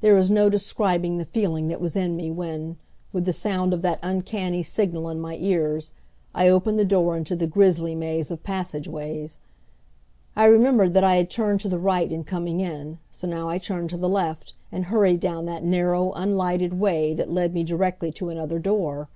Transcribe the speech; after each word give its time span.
There 0.00 0.16
is 0.18 0.32
no 0.32 0.50
describing 0.50 1.18
the 1.18 1.24
feeling 1.24 1.68
that 1.68 1.80
was 1.80 1.94
in 1.94 2.16
me 2.16 2.28
when, 2.28 2.76
with 3.12 3.24
the 3.24 3.32
sound 3.32 3.72
of 3.72 3.82
that 3.82 4.00
uncanny 4.02 4.64
signal 4.64 5.08
in 5.08 5.20
my 5.20 5.36
ears, 5.36 5.92
I 6.34 6.48
opened 6.48 6.76
the 6.76 6.84
door 6.84 7.16
into 7.16 7.36
the 7.36 7.46
grizzly 7.46 7.94
maze 7.94 8.32
of 8.32 8.42
passageways. 8.42 9.38
I 10.34 10.46
remembered 10.46 10.92
that 10.94 11.04
I 11.04 11.14
had 11.14 11.30
turned 11.30 11.60
to 11.60 11.68
the 11.68 11.78
right 11.78 12.10
in 12.10 12.24
coming 12.24 12.58
in, 12.58 12.98
so 13.12 13.28
now 13.28 13.48
I 13.48 13.58
turned 13.58 13.90
to 13.90 13.96
the 13.96 14.08
left, 14.08 14.54
and 14.72 14.86
hurried 14.86 15.20
down 15.20 15.44
that 15.46 15.62
narrow, 15.62 16.10
unlighted 16.16 16.80
way 16.80 17.14
that 17.14 17.30
led 17.30 17.54
me 17.54 17.62
directly 17.62 18.10
to 18.10 18.28
another 18.28 18.58
door. 18.58 19.08